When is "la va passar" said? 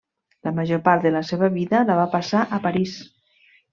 1.91-2.43